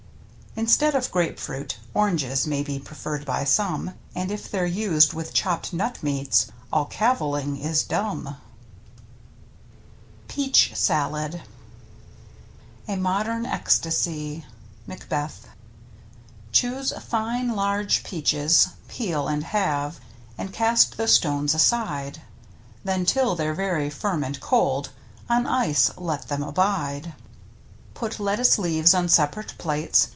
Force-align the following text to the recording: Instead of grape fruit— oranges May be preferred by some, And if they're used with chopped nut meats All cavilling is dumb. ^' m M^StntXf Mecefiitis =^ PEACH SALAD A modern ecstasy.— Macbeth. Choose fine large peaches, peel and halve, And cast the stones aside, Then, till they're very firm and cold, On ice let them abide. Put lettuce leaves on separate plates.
Instead 0.53 0.93
of 0.95 1.09
grape 1.11 1.39
fruit— 1.39 1.77
oranges 1.93 2.45
May 2.45 2.61
be 2.61 2.77
preferred 2.77 3.23
by 3.23 3.45
some, 3.45 3.93
And 4.13 4.29
if 4.29 4.51
they're 4.51 4.65
used 4.65 5.13
with 5.13 5.33
chopped 5.33 5.71
nut 5.71 6.03
meats 6.03 6.47
All 6.73 6.83
cavilling 6.87 7.55
is 7.55 7.83
dumb. 7.85 8.23
^' 8.25 8.27
m 8.27 8.35
M^StntXf 8.35 8.35
Mecefiitis 8.35 8.37
=^ 10.27 10.27
PEACH 10.27 10.71
SALAD 10.75 11.41
A 12.89 12.95
modern 12.97 13.45
ecstasy.— 13.45 14.45
Macbeth. 14.87 15.47
Choose 16.51 16.91
fine 17.01 17.55
large 17.55 18.03
peaches, 18.03 18.67
peel 18.89 19.29
and 19.29 19.45
halve, 19.45 20.01
And 20.37 20.51
cast 20.51 20.97
the 20.97 21.07
stones 21.07 21.53
aside, 21.53 22.23
Then, 22.83 23.05
till 23.05 23.35
they're 23.37 23.53
very 23.53 23.89
firm 23.89 24.21
and 24.21 24.37
cold, 24.41 24.89
On 25.29 25.47
ice 25.47 25.91
let 25.97 26.27
them 26.27 26.43
abide. 26.43 27.13
Put 27.93 28.19
lettuce 28.19 28.59
leaves 28.59 28.93
on 28.93 29.07
separate 29.07 29.57
plates. 29.57 30.09